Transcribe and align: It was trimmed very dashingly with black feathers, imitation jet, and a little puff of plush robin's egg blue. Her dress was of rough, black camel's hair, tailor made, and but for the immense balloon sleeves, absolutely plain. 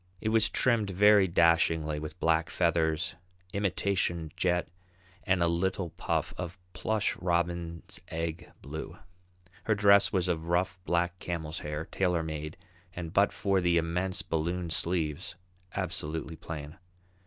It 0.19 0.29
was 0.29 0.49
trimmed 0.49 0.89
very 0.89 1.27
dashingly 1.27 1.99
with 1.99 2.19
black 2.19 2.49
feathers, 2.49 3.13
imitation 3.53 4.31
jet, 4.35 4.67
and 5.25 5.43
a 5.43 5.47
little 5.47 5.91
puff 5.91 6.33
of 6.39 6.57
plush 6.73 7.15
robin's 7.17 7.99
egg 8.07 8.51
blue. 8.63 8.97
Her 9.65 9.75
dress 9.75 10.11
was 10.11 10.27
of 10.27 10.47
rough, 10.49 10.79
black 10.85 11.19
camel's 11.19 11.59
hair, 11.59 11.85
tailor 11.85 12.23
made, 12.23 12.57
and 12.95 13.13
but 13.13 13.31
for 13.31 13.61
the 13.61 13.77
immense 13.77 14.23
balloon 14.23 14.71
sleeves, 14.71 15.35
absolutely 15.75 16.35
plain. 16.35 16.77